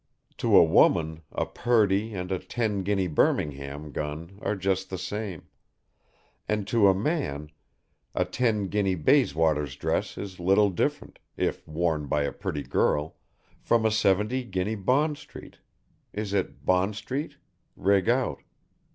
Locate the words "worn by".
11.67-12.23